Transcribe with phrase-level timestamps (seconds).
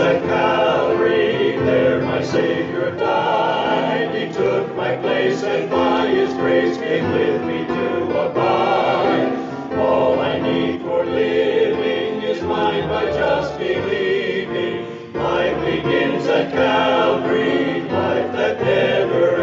[0.00, 4.14] at Calvary, there my Savior died.
[4.14, 9.32] He took my place and by His grace came with me to abide.
[9.76, 15.12] All I need for living is mine by just believing.
[15.14, 19.42] Life begins at Calvary, life that never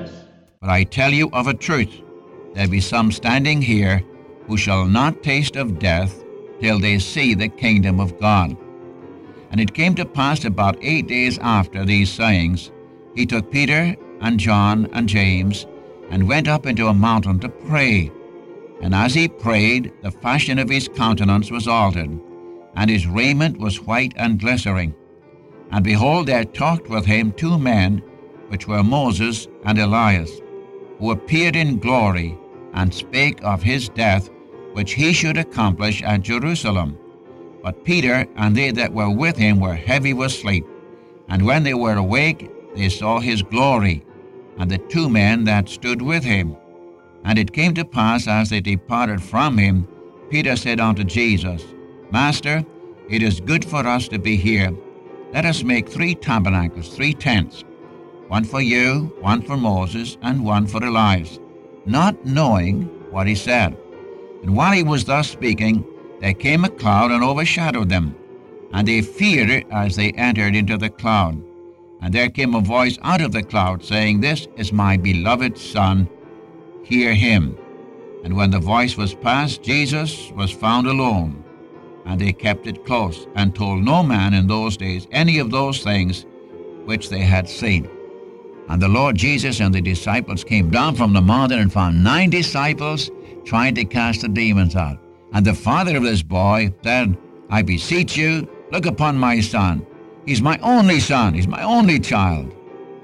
[0.00, 0.12] ends.
[0.60, 2.00] But I tell you of a truth,
[2.54, 4.02] there be some standing here
[4.46, 6.24] who shall not taste of death
[6.60, 8.56] till they see the kingdom of God.
[9.50, 12.70] And it came to pass about eight days after these sayings,
[13.14, 15.66] he took Peter and John and James,
[16.10, 18.10] and went up into a mountain to pray.
[18.80, 22.18] And as he prayed, the fashion of his countenance was altered,
[22.76, 24.94] and his raiment was white and glittering.
[25.70, 27.98] And behold, there talked with him two men,
[28.48, 30.30] which were Moses and Elias,
[30.98, 32.38] who appeared in glory,
[32.74, 34.30] and spake of his death,
[34.72, 36.98] which he should accomplish at Jerusalem.
[37.62, 40.66] But Peter and they that were with him were heavy with sleep.
[41.28, 44.04] And when they were awake, they saw his glory,
[44.58, 46.56] and the two men that stood with him.
[47.24, 49.88] And it came to pass, as they departed from him,
[50.30, 51.64] Peter said unto Jesus,
[52.10, 52.64] Master,
[53.08, 54.72] it is good for us to be here.
[55.32, 57.64] Let us make three tabernacles, three tents,
[58.28, 61.38] one for you, one for Moses, and one for Elias,
[61.86, 63.76] not knowing what he said.
[64.42, 65.84] And while he was thus speaking,
[66.20, 68.14] there came a cloud and overshadowed them,
[68.72, 71.42] and they feared as they entered into the cloud.
[72.00, 76.08] And there came a voice out of the cloud, saying, This is my beloved Son,
[76.84, 77.56] hear him.
[78.24, 81.44] And when the voice was past, Jesus was found alone.
[82.04, 85.82] And they kept it close, and told no man in those days any of those
[85.82, 86.26] things
[86.84, 87.88] which they had seen.
[88.68, 92.30] And the Lord Jesus and the disciples came down from the mountain and found nine
[92.30, 93.10] disciples
[93.44, 94.98] trying to cast the demons out.
[95.32, 97.16] And the father of this boy said,
[97.50, 99.86] I beseech you, look upon my son.
[100.26, 101.32] He's my only son.
[101.32, 102.54] He's my only child.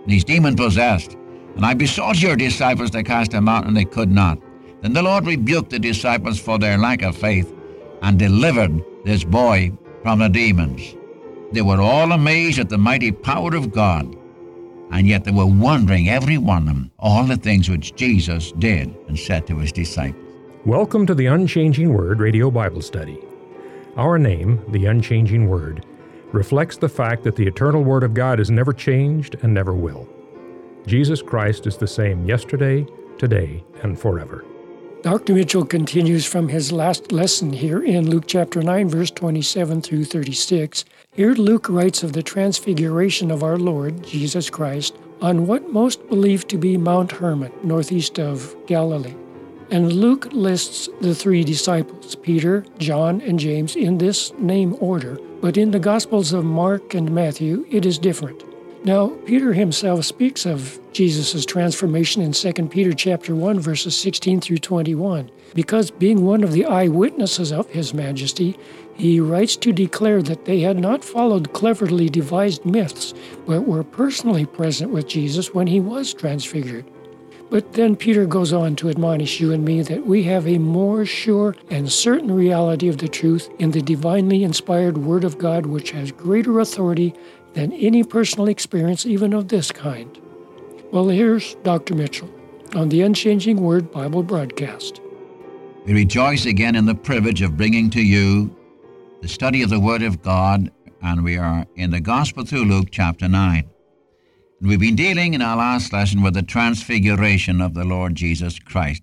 [0.03, 1.17] And he's demon possessed.
[1.57, 4.39] And I besought your disciples to cast him out, and they could not.
[4.83, 7.55] Then the Lord rebuked the disciples for their lack of faith
[8.02, 10.95] and delivered this boy from the demons.
[11.52, 14.14] They were all amazed at the mighty power of God,
[14.90, 18.95] and yet they were wondering, every one of them, all the things which Jesus did
[19.08, 20.22] and said to his disciples.
[20.64, 23.18] Welcome to the Unchanging Word Radio Bible Study.
[23.96, 25.84] Our name, the Unchanging Word,
[26.33, 30.08] reflects the fact that the eternal Word of God has never changed and never will.
[30.86, 32.86] Jesus Christ is the same yesterday,
[33.18, 34.45] today, and forever.
[35.05, 35.35] Dr.
[35.35, 40.87] Mitchell continues from his last lesson here in Luke chapter 9, verse 27 through 36.
[41.13, 46.48] Here, Luke writes of the transfiguration of our Lord, Jesus Christ, on what most believe
[46.48, 49.14] to be Mount Hermon, northeast of Galilee.
[49.70, 55.59] And Luke lists the three disciples, Peter, John, and James, in this name order, but
[55.59, 58.43] in the Gospels of Mark and Matthew, it is different.
[58.84, 64.58] Now, Peter himself speaks of Jesus' transformation in 2 Peter chapter 1 verses 16 through
[64.58, 65.30] 21.
[65.55, 68.58] Because being one of the eyewitnesses of his majesty,
[68.95, 73.14] he writes to declare that they had not followed cleverly devised myths,
[73.46, 76.84] but were personally present with Jesus when he was transfigured.
[77.48, 81.06] But then Peter goes on to admonish you and me that we have a more
[81.06, 85.92] sure and certain reality of the truth in the divinely inspired Word of God, which
[85.92, 87.14] has greater authority
[87.55, 90.20] than any personal experience, even of this kind.
[90.92, 91.95] Well, here's Dr.
[91.95, 92.31] Mitchell
[92.75, 95.01] on the Unchanging Word Bible broadcast.
[95.87, 98.55] We rejoice again in the privilege of bringing to you
[99.23, 100.70] the study of the Word of God,
[101.03, 103.64] and we are in the Gospel through Luke chapter 9.
[104.61, 108.59] And we've been dealing in our last lesson with the transfiguration of the Lord Jesus
[108.59, 109.03] Christ.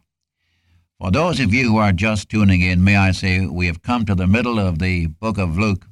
[0.99, 4.05] For those of you who are just tuning in, may I say we have come
[4.05, 5.87] to the middle of the book of Luke,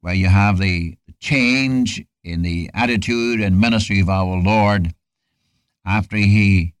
[0.00, 4.94] where you have the change in the attitude and ministry of our Lord
[5.84, 6.74] after he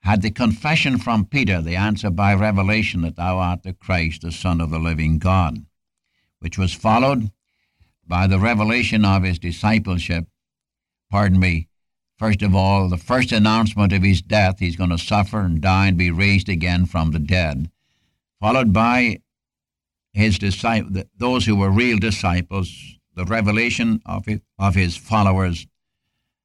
[0.00, 4.32] had the confession from Peter, the answer by revelation that thou art the Christ, the
[4.32, 5.64] Son of the living God,
[6.40, 7.30] which was followed
[8.06, 10.26] by the revelation of his discipleship.
[11.10, 11.68] Pardon me.
[12.18, 15.88] First of all, the first announcement of his death, he's going to suffer and die
[15.88, 17.70] and be raised again from the dead,
[18.40, 19.20] followed by
[20.12, 25.66] his disciples, those who were real disciples, the revelation of his, of his followers,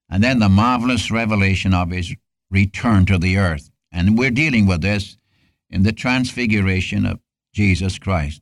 [0.09, 2.15] and then the marvelous revelation of his
[2.49, 3.69] return to the earth.
[3.91, 5.17] And we're dealing with this
[5.69, 7.19] in the transfiguration of
[7.53, 8.41] Jesus Christ.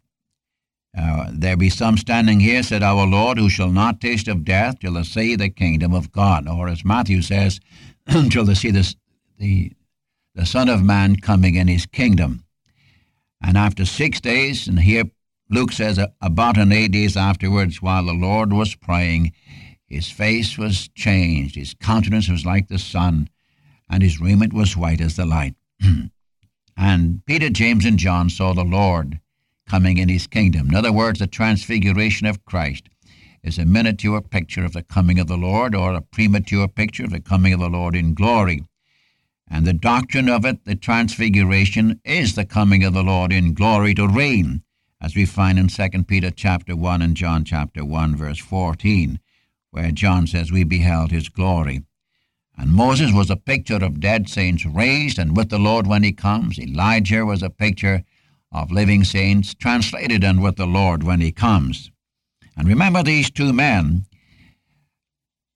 [0.97, 4.79] Uh, there be some standing here, said our Lord, who shall not taste of death
[4.79, 6.47] till they see the kingdom of God.
[6.47, 7.59] Or as Matthew says,
[8.07, 8.95] until they see this,
[9.37, 9.71] the,
[10.33, 12.43] the Son of Man coming in his kingdom.
[13.41, 15.03] And after six days, and here
[15.49, 19.31] Luke says, about an eight days afterwards, while the Lord was praying,
[19.87, 23.29] his face was changed, his countenance was like the sun,
[23.89, 25.55] and his raiment was white as the light.
[26.77, 29.21] and Peter, James, and John saw the Lord
[29.67, 30.69] coming in his kingdom.
[30.69, 32.89] In other words, the transfiguration of Christ
[33.43, 37.11] is a miniature picture of the coming of the Lord or a premature picture of
[37.11, 38.63] the coming of the Lord in glory.
[39.49, 43.93] And the doctrine of it, the transfiguration, is the coming of the Lord in glory
[43.93, 44.63] to reign,
[44.99, 49.19] as we find in 2 Peter chapter 1 and John chapter 1 verse 14,
[49.71, 51.83] where John says we beheld his glory.
[52.57, 56.11] And Moses was a picture of dead saints raised and with the Lord when he
[56.11, 56.57] comes.
[56.57, 58.03] Elijah was a picture
[58.51, 61.91] of living saints translated and with the Lord when he comes.
[62.55, 64.05] And remember, these two men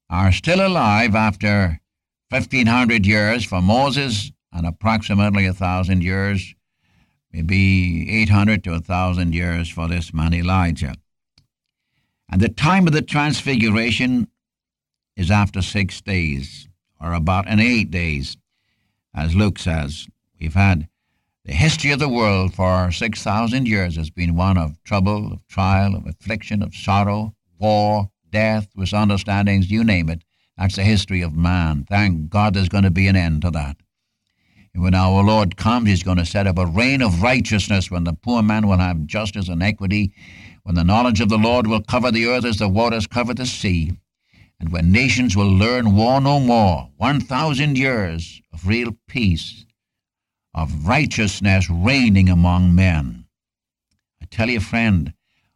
[0.09, 1.81] are still alive after
[2.29, 6.53] 1,500 years for Moses and approximately a 1,000 years,
[7.33, 10.95] maybe 800 to 1,000 years for this man Elijah.
[12.29, 14.27] And the time of the transfiguration
[15.15, 16.69] is after six days
[16.99, 18.37] or about in eight days,
[19.13, 20.07] as Luke says.
[20.39, 20.87] We've had
[21.43, 25.95] the history of the world for 6,000 years has been one of trouble, of trial,
[25.95, 30.23] of affliction, of sorrow, war, death, misunderstandings, you name it.
[30.57, 31.85] That's the history of man.
[31.89, 33.77] Thank God there's going to be an end to that.
[34.73, 37.91] When our Lord comes, He's going to set up a reign of righteousness.
[37.91, 40.13] When the poor man will have justice and equity,
[40.63, 43.45] when the knowledge of the Lord will cover the earth as the waters cover the
[43.45, 43.91] sea,
[44.59, 49.65] and when nations will learn war no more, 1,000 years of real peace,
[50.53, 53.25] of righteousness reigning among men.
[54.21, 55.13] I tell you, friend,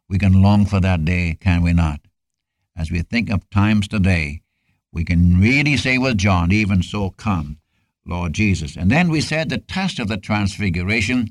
[0.08, 2.00] we can long for that day, can we not?
[2.76, 4.42] As we think of times today,
[4.92, 7.58] we can really say with John, even so come,
[8.06, 8.76] Lord Jesus.
[8.76, 11.30] And then we said the test of the transfiguration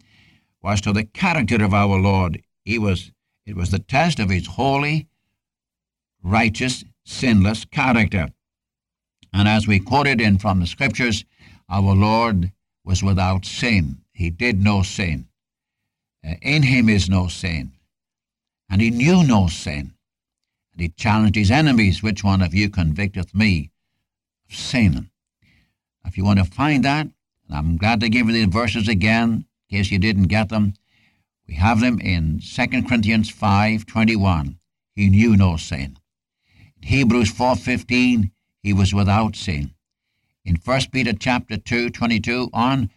[0.62, 2.42] was to the character of our Lord.
[2.64, 3.12] He was
[3.46, 5.08] it was the test of his holy,
[6.24, 8.30] righteous, sinless character.
[9.32, 11.26] And as we quoted in from the scriptures,
[11.70, 12.52] our Lord
[12.84, 14.02] was without sin.
[14.12, 15.28] He did no sin.
[16.26, 17.74] Uh, in him is no sin.
[18.70, 19.94] And he knew no sin.
[20.72, 23.72] And he challenged his enemies, which one of you convicteth me
[24.50, 25.10] of sin?
[26.06, 27.08] If you want to find that,
[27.48, 30.74] and I'm glad to give you the verses again, in case you didn't get them,
[31.48, 34.58] we have them in 2 Corinthians 5.21.
[34.96, 35.98] He knew no sin.
[36.82, 38.32] In Hebrews 4:15,
[38.64, 39.74] he was without sin.
[40.44, 42.90] In 1 Peter chapter 2, 22 on,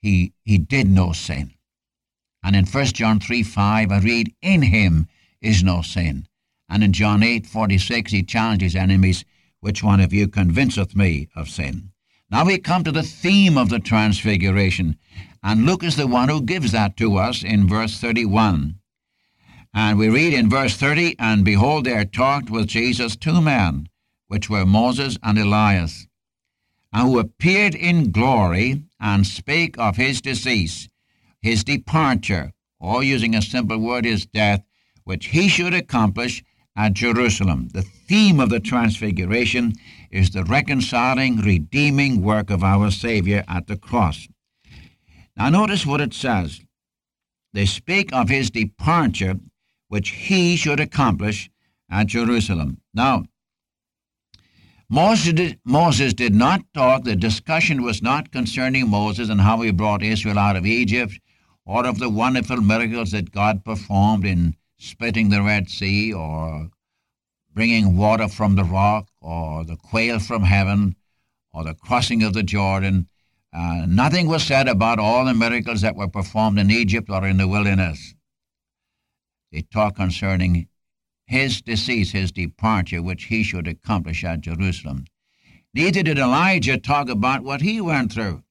[0.00, 1.54] he, he did no sin.
[2.42, 5.06] And in 1 John 3, 5, I read, in him
[5.40, 6.26] is no sin.
[6.68, 9.24] And in John 8, 46, he challenged his enemies,
[9.60, 11.93] which one of you convinceth me of sin?
[12.30, 14.96] Now we come to the theme of the transfiguration,
[15.42, 18.76] and Luke is the one who gives that to us in verse 31.
[19.74, 23.88] And we read in verse 30, And behold, there talked with Jesus two men,
[24.28, 26.06] which were Moses and Elias,
[26.92, 30.88] and who appeared in glory and spake of his decease,
[31.42, 34.64] his departure, or using a simple word, his death,
[35.04, 36.42] which he should accomplish
[36.76, 37.68] at Jerusalem.
[37.72, 39.74] The theme of the Transfiguration
[40.14, 44.28] is the reconciling, redeeming work of our Savior at the cross.
[45.36, 46.60] Now, notice what it says.
[47.52, 49.34] They speak of his departure
[49.88, 51.50] which he should accomplish
[51.90, 52.80] at Jerusalem.
[52.94, 53.24] Now,
[54.88, 59.72] Moses did, Moses did not talk, the discussion was not concerning Moses and how he
[59.72, 61.18] brought Israel out of Egypt
[61.66, 66.70] or of the wonderful miracles that God performed in splitting the Red Sea or
[67.54, 70.96] bringing water from the rock or the quail from heaven
[71.52, 73.08] or the crossing of the Jordan.
[73.52, 77.36] Uh, nothing was said about all the miracles that were performed in Egypt or in
[77.36, 78.14] the wilderness.
[79.52, 80.66] They talk concerning
[81.26, 85.04] his decease, his departure, which he should accomplish at Jerusalem.
[85.72, 88.42] Neither did Elijah talk about what he went through.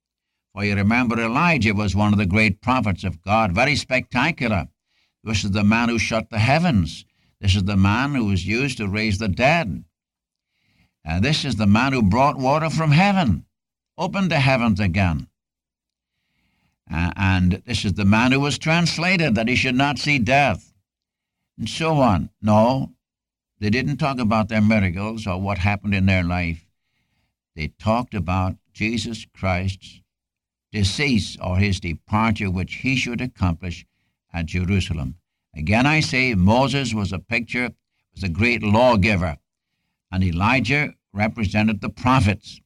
[0.53, 4.67] For you remember, Elijah was one of the great prophets of God, very spectacular.
[5.23, 7.05] This is the man who shut the heavens.
[7.43, 9.83] This is the man who was used to raise the dead.
[11.03, 13.45] And this is the man who brought water from heaven,
[13.97, 15.27] opened the heavens again.
[16.89, 20.73] Uh, and this is the man who was translated that he should not see death
[21.57, 22.29] and so on.
[22.41, 22.93] No,
[23.59, 26.65] they didn't talk about their miracles or what happened in their life.
[27.57, 30.01] They talked about Jesus Christ's
[30.71, 33.85] decease or his departure, which he should accomplish
[34.31, 35.17] at Jerusalem.
[35.55, 37.71] Again, I say Moses was a picture,
[38.13, 39.37] was a great lawgiver,
[40.11, 42.59] and Elijah represented the prophets.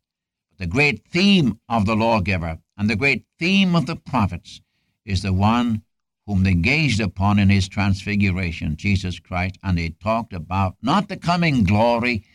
[0.49, 4.61] But the great theme of the lawgiver and the great theme of the prophets
[5.05, 5.83] is the one
[6.25, 11.17] whom they gazed upon in his transfiguration, Jesus Christ, and they talked about not the
[11.17, 12.25] coming glory,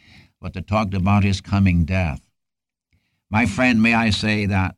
[0.40, 2.20] but they talked about his coming death.
[3.30, 4.76] My friend, may I say that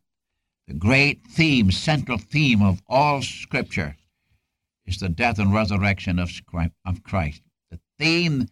[0.67, 3.97] the great theme, central theme of all Scripture
[4.87, 6.31] is the death and resurrection of
[7.03, 7.43] Christ.
[7.71, 8.49] The theme,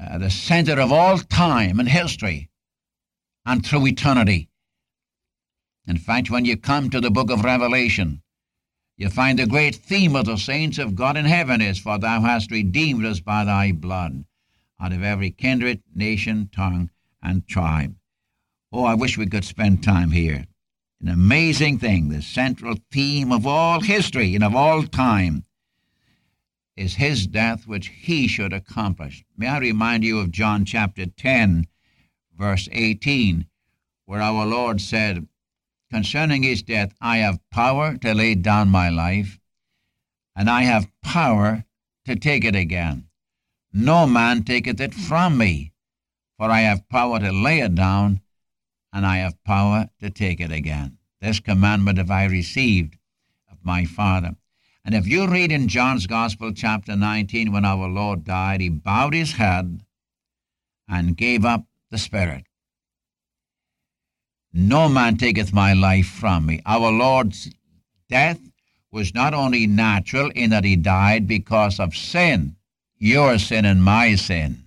[0.00, 2.50] uh, the center of all time and history
[3.46, 4.48] and through eternity.
[5.86, 8.22] In fact, when you come to the book of Revelation,
[8.96, 12.20] you find the great theme of the saints of God in heaven is, For thou
[12.20, 14.24] hast redeemed us by thy blood
[14.80, 16.90] out of every kindred, nation, tongue,
[17.22, 17.96] and tribe.
[18.72, 20.46] Oh, I wish we could spend time here.
[21.00, 25.44] An amazing thing, the central theme of all history and of all time
[26.78, 29.24] is his death which he should accomplish.
[29.36, 31.66] May I remind you of John chapter 10,
[32.36, 33.46] verse 18,
[34.06, 35.26] where our Lord said,
[35.90, 39.40] concerning his death, I have power to lay down my life,
[40.36, 41.64] and I have power
[42.04, 43.08] to take it again.
[43.72, 45.72] No man taketh it from me,
[46.36, 48.20] for I have power to lay it down,
[48.92, 50.98] and I have power to take it again.
[51.20, 52.96] This commandment have I received
[53.50, 54.36] of my Father.
[54.88, 59.12] And if you read in John's Gospel, chapter 19, when our Lord died, he bowed
[59.12, 59.82] his head
[60.88, 62.44] and gave up the Spirit.
[64.50, 66.62] No man taketh my life from me.
[66.64, 67.50] Our Lord's
[68.08, 68.40] death
[68.90, 72.56] was not only natural in that he died because of sin,
[72.96, 74.64] your sin and my sin,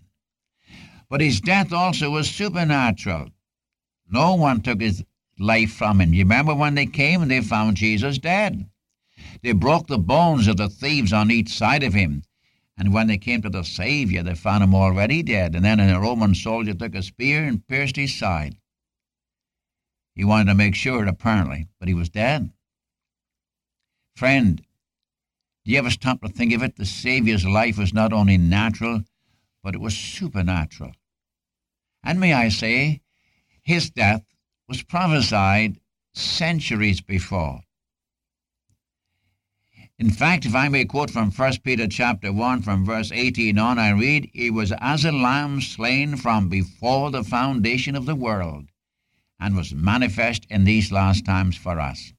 [1.09, 3.29] but his death also was supernatural.
[4.07, 5.03] No one took his
[5.39, 6.13] life from him.
[6.13, 8.67] You remember when they came and they found Jesus dead?
[9.41, 12.23] They broke the bones of the thieves on each side of him.
[12.77, 15.55] And when they came to the Savior, they found him already dead.
[15.55, 18.55] And then a Roman soldier took a spear and pierced his side.
[20.15, 22.51] He wanted to make sure, apparently, but he was dead.
[24.15, 24.57] Friend,
[25.63, 26.75] do you ever stop to think of it?
[26.75, 29.03] The Savior's life was not only natural,
[29.63, 30.91] but it was supernatural.
[32.03, 33.01] And may I say,
[33.61, 34.23] his death
[34.67, 35.79] was prophesied
[36.13, 37.61] centuries before.
[40.01, 43.77] In fact, if I may quote from 1 Peter chapter 1 from verse 18 on,
[43.77, 48.65] I read, He was as a lamb slain from before the foundation of the world,
[49.39, 52.13] and was manifest in these last times for us,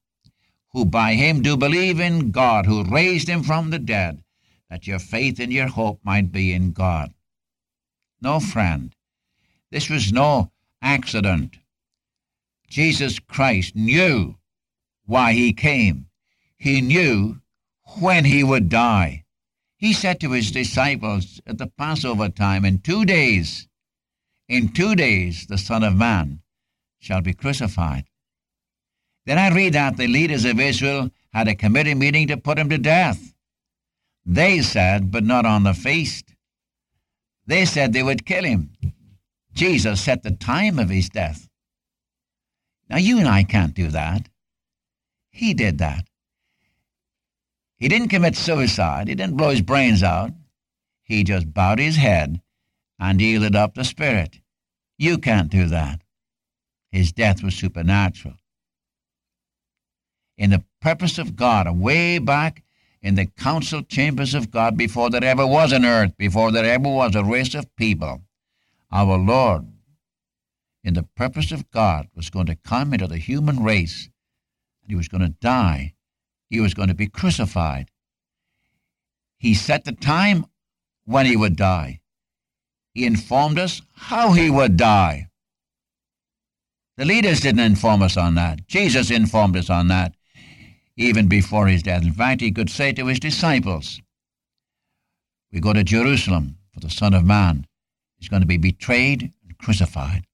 [0.71, 4.23] who by him do believe in God, who raised him from the dead,
[4.69, 7.13] that your faith and your hope might be in God.
[8.21, 8.95] No, friend,
[9.71, 11.57] this was no accident.
[12.69, 14.37] Jesus Christ knew
[15.05, 16.05] why he came.
[16.55, 17.41] He knew
[17.99, 19.23] when he would die.
[19.77, 23.67] He said to his disciples at the Passover time, In two days,
[24.47, 26.41] in two days, the Son of Man
[26.99, 28.05] shall be crucified.
[29.25, 32.69] Then I read that the leaders of Israel had a committee meeting to put him
[32.69, 33.33] to death.
[34.25, 36.33] They said, but not on the feast.
[37.45, 38.71] They said they would kill him.
[39.53, 41.49] Jesus set the time of his death.
[42.89, 44.29] Now, you and I can't do that.
[45.29, 46.05] He did that.
[47.83, 49.09] He didn't commit suicide.
[49.09, 50.31] He didn't blow his brains out.
[51.01, 52.39] He just bowed his head
[52.97, 54.39] and yielded up the Spirit.
[54.97, 55.99] You can't do that.
[56.93, 58.35] His death was supernatural.
[60.37, 62.63] In the purpose of God, way back
[63.01, 66.87] in the council chambers of God, before there ever was an earth, before there ever
[66.87, 68.21] was a race of people,
[68.93, 69.67] our Lord,
[70.85, 74.09] in the purpose of God, was going to come into the human race,
[74.81, 75.92] and he was going to die.
[76.53, 77.89] He was going to be crucified.
[79.39, 80.45] He set the time
[81.03, 82.01] when he would die.
[82.93, 85.29] He informed us how he would die.
[86.95, 88.67] The leaders didn't inform us on that.
[88.67, 90.13] Jesus informed us on that
[90.95, 92.03] even before his death.
[92.03, 93.99] In fact, he could say to his disciples,
[95.51, 97.65] We go to Jerusalem, for the Son of Man
[98.19, 100.27] is going to be betrayed and crucified.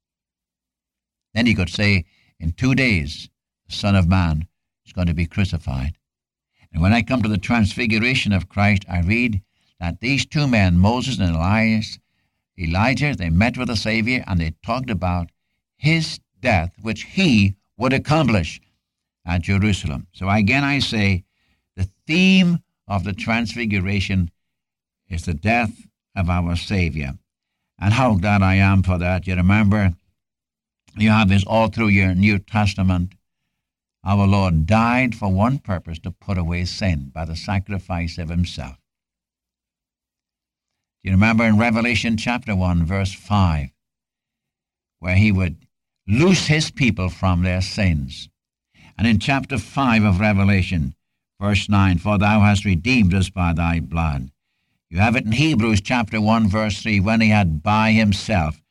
[1.34, 2.04] Then he could say,
[2.42, 3.30] In two days,
[3.70, 4.50] the Son of Man
[4.86, 5.96] is going to be crucified.
[6.72, 9.42] And when I come to the transfiguration of Christ, I read
[9.80, 12.00] that these two men, Moses and Elias,
[12.58, 15.30] Elijah, they met with the Savior and they talked about
[15.78, 18.62] his death which he would accomplish
[19.26, 20.08] at Jerusalem.
[20.12, 21.24] So again, I say
[21.76, 24.32] the theme of the Transfiguration
[25.08, 25.72] is the death
[26.16, 27.14] of our Savior.
[27.80, 29.26] And how glad I am for that.
[29.26, 29.94] You remember,
[30.98, 33.14] you have this all through your New Testament.
[34.10, 38.78] Our Lord died for one purpose to put away sin by the sacrifice of Himself.
[41.04, 43.70] Do you remember in Revelation chapter 1, verse 5,
[45.00, 45.58] where He would
[46.08, 48.30] loose his people from their sins.
[48.98, 50.96] And in chapter 5 of Revelation,
[51.40, 54.30] Verse 9, For thou hast redeemed us by thy blood.
[54.90, 58.62] You have it in Hebrews chapter 1, verse 3, when he had by himself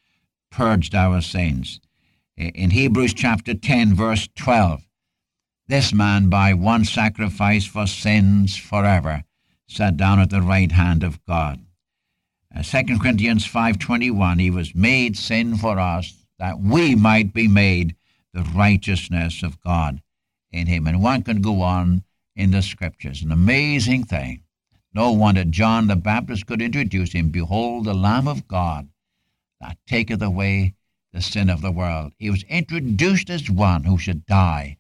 [0.51, 1.81] purged our sins.
[2.37, 4.83] In Hebrews chapter 10, verse 12,
[5.69, 9.23] this man by one sacrifice for sins forever
[9.67, 11.61] sat down at the right hand of God.
[12.55, 17.95] Uh, 2 Corinthians 5.21, he was made sin for us that we might be made
[18.33, 20.01] the righteousness of God
[20.51, 20.87] in him.
[20.87, 22.03] And one can go on
[22.35, 23.23] in the scriptures.
[23.23, 24.43] An amazing thing.
[24.95, 27.29] No wonder John the Baptist could introduce him.
[27.29, 28.89] Behold, the Lamb of God
[29.61, 30.75] that taketh away
[31.13, 32.13] the sin of the world.
[32.19, 34.78] He was introduced as one who should die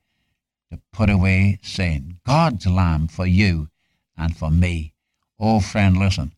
[0.70, 2.18] to put away sin.
[2.26, 3.68] God's Lamb for you
[4.16, 4.94] and for me.
[5.38, 6.32] Oh, friend, listen.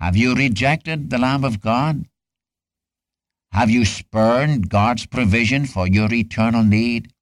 [0.00, 2.04] Have you rejected the Lamb of God?
[3.52, 7.12] Have you spurned God's provision for your eternal need?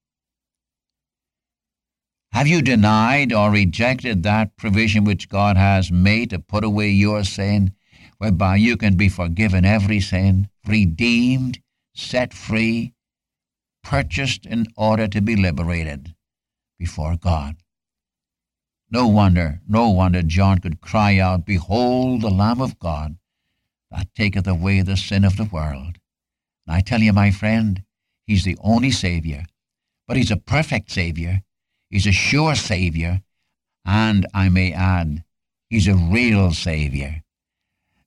[2.31, 7.23] Have you denied or rejected that provision which God has made to put away your
[7.23, 7.73] sin,
[8.17, 11.59] whereby you can be forgiven every sin, redeemed,
[11.93, 12.93] set free,
[13.83, 16.15] purchased in order to be liberated
[16.79, 17.57] before God?
[18.89, 23.17] No wonder, no wonder John could cry out, Behold the Lamb of God
[23.91, 25.97] that taketh away the sin of the world.
[26.65, 27.83] And I tell you, my friend,
[28.25, 29.45] he's the only Savior,
[30.07, 31.43] but he's a perfect Savior
[31.93, 33.21] He's a sure Savior,
[33.85, 35.23] and I may add,
[35.69, 37.21] He's a real Savior.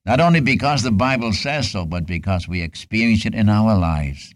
[0.04, 4.34] Not only because the Bible says so, but because we experience it in our lives.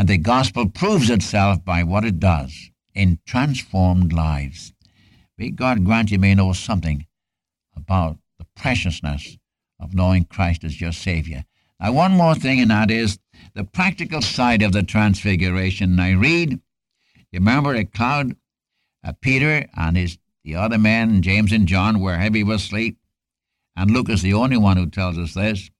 [0.00, 4.72] And the gospel proves itself by what it does in transformed lives.
[5.36, 7.04] May God grant you may know something
[7.76, 9.36] about the preciousness
[9.78, 11.44] of knowing Christ as your Savior.
[11.78, 13.18] Now, one more thing, and that is
[13.52, 16.00] the practical side of the transfiguration.
[16.00, 16.52] I read
[17.30, 18.36] you remember a cloud?
[19.04, 22.96] Uh, Peter and his the other men, James and John, were heavy with sleep.
[23.76, 25.70] And Luke is the only one who tells us this.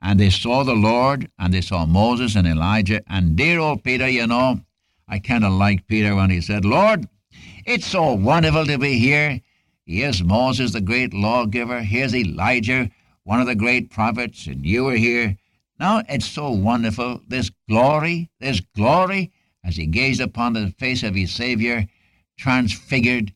[0.00, 3.02] And they saw the Lord, and they saw Moses and Elijah.
[3.08, 4.60] And dear old Peter, you know,
[5.08, 7.08] I kind of like Peter when he said, Lord,
[7.66, 9.40] it's so wonderful to be here.
[9.84, 11.80] Here's Moses, the great lawgiver.
[11.80, 12.90] Here's Elijah,
[13.24, 15.36] one of the great prophets, and you are here.
[15.80, 17.22] Now it's so wonderful.
[17.26, 19.32] This glory, this glory
[19.64, 21.86] as he gazed upon the face of his Savior,
[22.36, 23.32] transfigured.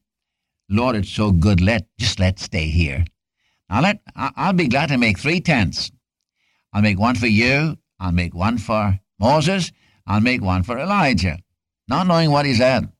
[0.68, 1.60] Lord, it's so good.
[1.60, 3.04] Let just let's stay here.
[3.70, 5.90] Now let I'll be glad to make three tents.
[6.72, 7.76] I'll make one for you.
[8.00, 9.72] I'll make one for Moses.
[10.06, 11.38] I'll make one for Elijah.
[11.88, 12.90] Not knowing what he said.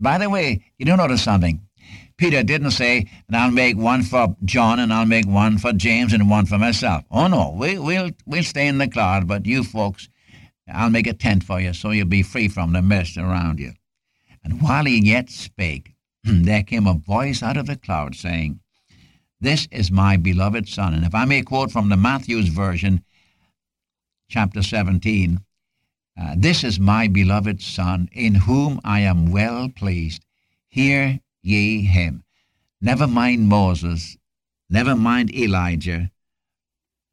[0.00, 1.60] By the way, you do notice something.
[2.16, 6.12] Peter didn't say, and I'll make one for John, and I'll make one for James,
[6.12, 7.04] and one for myself.
[7.10, 10.08] Oh no, we, we'll we'll stay in the cloud, but you folks,
[10.72, 13.72] I'll make a tent for you so you'll be free from the mist around you.
[14.44, 18.60] And while he yet spake, there came a voice out of the cloud saying,
[19.40, 20.94] This is my beloved Son.
[20.94, 23.02] And if I may quote from the Matthew's version,
[24.32, 25.40] chapter 17,
[26.18, 30.24] uh, This is my beloved Son, in whom I am well pleased.
[30.68, 32.24] Hear ye him.
[32.80, 34.16] Never mind Moses,
[34.70, 36.10] never mind Elijah.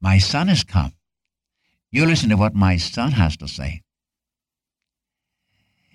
[0.00, 0.94] My Son is come.
[1.92, 3.82] You listen to what my son has to say.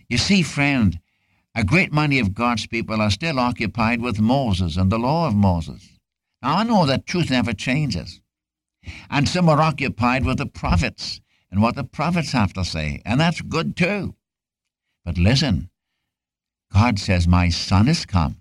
[0.08, 1.00] You see, friend,
[1.56, 5.34] a great many of God's people are still occupied with Moses and the law of
[5.34, 5.98] Moses.
[6.44, 8.22] Now, I know that truth never changes.
[9.10, 11.22] And some are occupied with the prophets
[11.52, 14.16] and what the prophets have to say, and that's good too.
[15.06, 15.70] But listen,
[16.74, 18.38] God says, My son is come.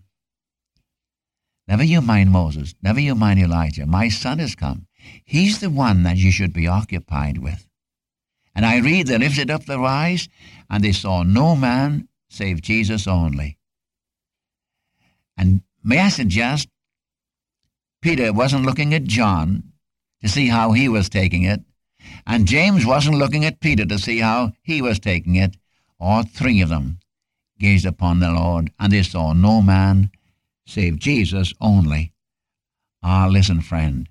[1.68, 3.86] Never you mind Moses, never you mind Elijah.
[3.86, 4.86] My son is come.
[5.24, 7.66] He's the one that you should be occupied with.
[8.54, 10.28] And I read, they lifted up their eyes,
[10.70, 13.58] and they saw no man save Jesus only.
[15.36, 16.68] And may I suggest,
[18.00, 19.73] Peter wasn't looking at John
[20.24, 21.60] to see how he was taking it,
[22.26, 25.54] and James wasn't looking at Peter to see how he was taking it.
[26.00, 26.98] All three of them
[27.58, 30.10] gazed upon the Lord, and they saw no man
[30.66, 32.12] save Jesus only.
[33.02, 34.08] Ah, listen, friend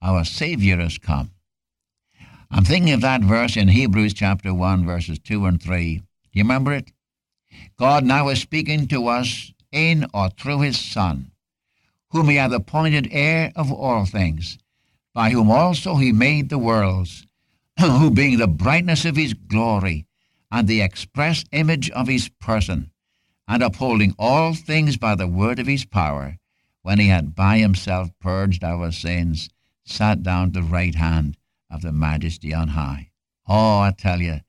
[0.00, 1.30] our Savior has come.
[2.50, 5.96] I'm thinking of that verse in Hebrews chapter 1, verses 2 and 3.
[5.96, 6.90] Do you remember it?
[7.78, 11.32] God now is speaking to us in or through his Son,
[12.10, 14.58] whom he hath appointed heir of all things,
[15.14, 17.26] by whom also he made the worlds,
[17.80, 20.06] who being the brightness of his glory,
[20.50, 22.90] and the express image of his person,
[23.46, 26.38] and upholding all things by the word of his power,
[26.82, 29.48] when he had by himself purged our sins,
[29.84, 31.36] sat down at the right hand
[31.70, 33.10] of the Majesty on high.
[33.46, 34.40] Oh, I tell you,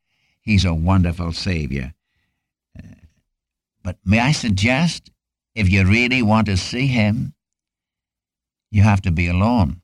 [0.41, 1.93] he's a wonderful Savior.
[2.77, 2.95] Uh,
[3.83, 5.11] But may I suggest,
[5.53, 7.33] if you really want to see him,
[8.71, 9.81] you have to be alone.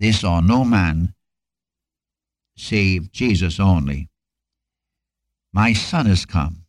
[0.00, 1.14] They saw no man
[2.56, 4.08] save Jesus only.
[5.52, 6.64] My son has come.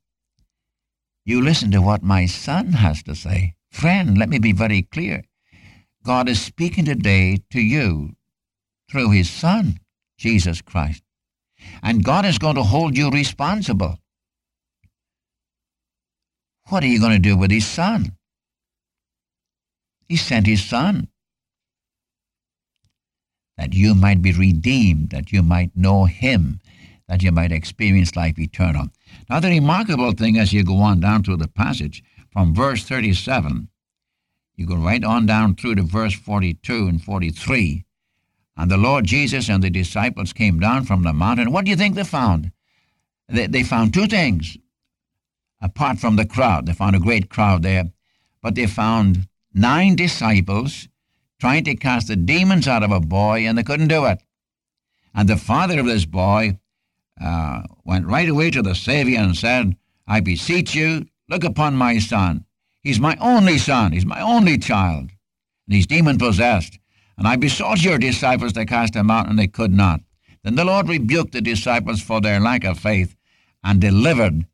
[1.25, 3.55] You listen to what my son has to say.
[3.69, 5.23] Friend, let me be very clear.
[6.03, 8.15] God is speaking today to you
[8.89, 9.79] through his son,
[10.17, 11.03] Jesus Christ.
[11.83, 13.99] And God is going to hold you responsible.
[16.69, 18.15] What are you going to do with his son?
[20.07, 21.08] He sent his son
[23.59, 26.61] that you might be redeemed, that you might know him,
[27.09, 28.87] that you might experience life eternal.
[29.29, 33.67] Now, the remarkable thing as you go on down through the passage, from verse 37,
[34.55, 37.83] you go right on down through to verse 42 and 43,
[38.55, 41.51] and the Lord Jesus and the disciples came down from the mountain.
[41.51, 42.53] What do you think they found?
[43.27, 44.57] They, they found two things.
[45.61, 47.91] Apart from the crowd, they found a great crowd there,
[48.41, 50.87] but they found nine disciples
[51.39, 54.21] trying to cast the demons out of a boy, and they couldn't do it.
[55.13, 56.59] And the father of this boy
[57.19, 59.75] uh, went right away to the Savior and said,
[60.07, 62.45] I beseech you, look upon my son.
[62.81, 63.91] He's my only son.
[63.91, 65.11] He's my only child.
[65.67, 66.79] And he's demon possessed.
[67.17, 70.01] And I besought your disciples to cast him out, and they could not.
[70.43, 73.15] Then the Lord rebuked the disciples for their lack of faith
[73.63, 74.45] and delivered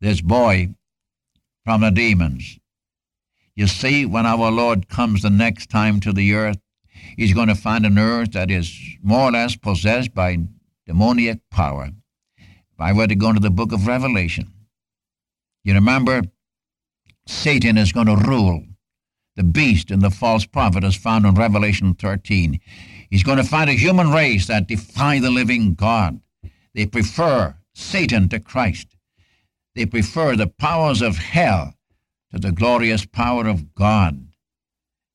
[0.00, 0.70] this boy
[1.64, 2.58] from the demons.
[3.56, 6.58] You see, when our Lord comes the next time to the earth,
[7.16, 10.36] he's going to find an earth that is more or less possessed by
[10.86, 11.90] demoniac power.
[12.36, 14.52] If I were to go into the book of Revelation,
[15.64, 16.22] you remember
[17.26, 18.62] Satan is going to rule.
[19.36, 22.60] The beast and the false prophet is found in Revelation 13.
[23.10, 26.20] He's going to find a human race that defy the living God.
[26.74, 28.96] They prefer Satan to Christ.
[29.74, 31.74] They prefer the powers of hell
[32.32, 34.26] to the glorious power of God.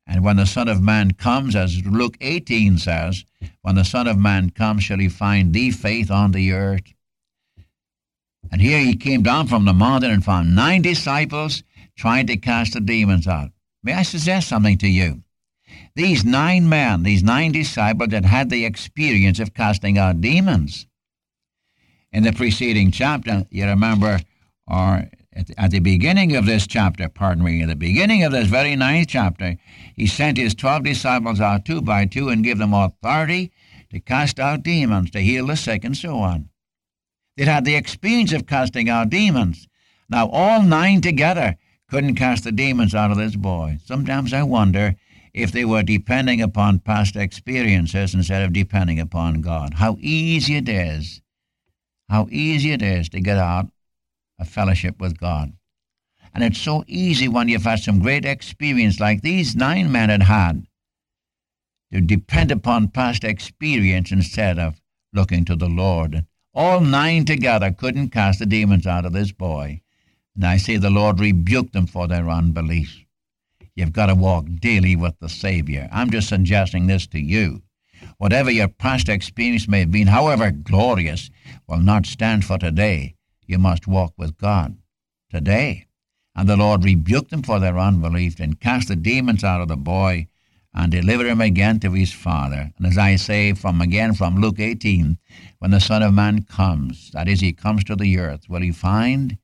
[0.07, 3.23] And when the Son of Man comes, as Luke 18 says,
[3.61, 6.93] when the Son of Man comes, shall he find thee faith on the earth?
[8.51, 11.63] And here he came down from the mountain and found nine disciples
[11.95, 13.51] trying to cast the demons out.
[13.83, 15.23] May I suggest something to you?
[15.95, 20.87] These nine men, these nine disciples that had the experience of casting out demons.
[22.11, 24.19] In the preceding chapter, you remember,
[24.67, 28.31] or at the, at the beginning of this chapter, pardon me, at the beginning of
[28.31, 29.55] this very ninth chapter,
[29.95, 33.51] he sent his twelve disciples out two by two and gave them authority
[33.91, 36.49] to cast out demons, to heal the sick, and so on.
[37.37, 39.67] They'd had the experience of casting out demons.
[40.09, 43.77] Now, all nine together couldn't cast the demons out of this boy.
[43.85, 44.95] Sometimes I wonder
[45.33, 49.75] if they were depending upon past experiences instead of depending upon God.
[49.75, 51.21] How easy it is,
[52.09, 53.69] how easy it is to get out
[54.41, 55.53] a fellowship with God.
[56.33, 60.23] And it's so easy when you've had some great experience like these nine men had
[60.23, 60.65] had
[61.93, 64.81] to depend upon past experience instead of
[65.13, 66.25] looking to the Lord.
[66.55, 69.81] All nine together couldn't cast the demons out of this boy.
[70.35, 73.05] And I say the Lord rebuked them for their unbelief.
[73.75, 75.87] You've got to walk daily with the Savior.
[75.91, 77.61] I'm just suggesting this to you.
[78.17, 81.29] Whatever your past experience may have been, however glorious,
[81.67, 84.77] will not stand for today you must walk with God
[85.29, 85.87] today.
[86.35, 89.77] And the Lord rebuked them for their unbelief and cast the demons out of the
[89.77, 90.27] boy
[90.73, 92.71] and delivered him again to his father.
[92.77, 95.17] And as I say from again from Luke 18,
[95.59, 98.71] when the Son of Man comes, that is, he comes to the earth, will he
[98.71, 99.37] find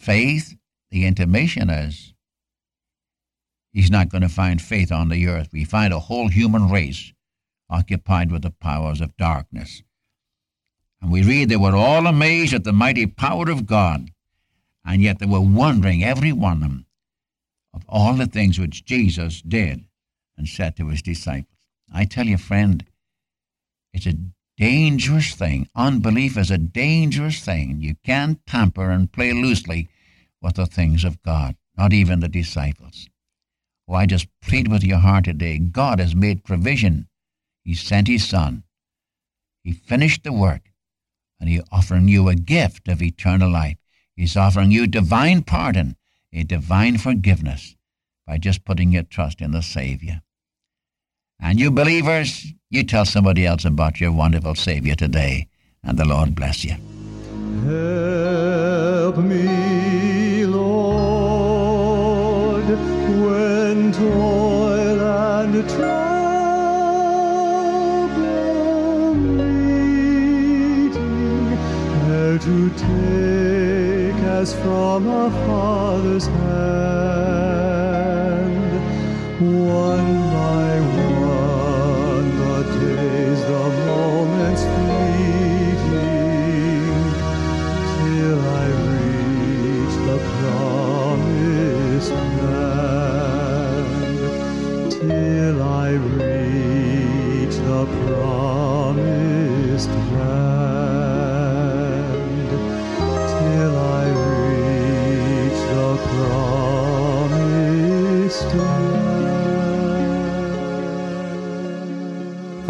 [0.00, 0.56] faith?
[0.90, 2.12] The intimation is
[3.72, 5.50] he's not going to find faith on the earth.
[5.52, 7.12] We find a whole human race
[7.70, 9.82] occupied with the powers of darkness.
[11.02, 14.12] And we read they were all amazed at the mighty power of God,
[14.84, 16.86] and yet they were wondering, every one of them,
[17.74, 19.84] of all the things which Jesus did
[20.38, 21.58] and said to his disciples.
[21.92, 22.84] I tell you, friend,
[23.92, 24.16] it's a
[24.56, 25.68] dangerous thing.
[25.74, 27.80] Unbelief is a dangerous thing.
[27.80, 29.88] You can't tamper and play loosely
[30.40, 33.08] with the things of God, not even the disciples.
[33.88, 35.58] Oh, I just plead with your heart today.
[35.58, 37.08] God has made provision.
[37.64, 38.62] He sent His Son.
[39.64, 40.71] He finished the work
[41.42, 43.76] and He's offering you a gift of eternal life.
[44.14, 45.96] He's offering you divine pardon,
[46.32, 47.74] a divine forgiveness
[48.28, 50.22] by just putting your trust in the Savior.
[51.40, 55.48] And you believers, you tell somebody else about your wonderful Savior today,
[55.82, 56.76] and the Lord bless you.
[57.64, 61.82] Help me, Lord,
[62.68, 66.11] when toil and trouble
[72.38, 77.52] to take as from a father's hand.
[79.40, 81.01] One by one,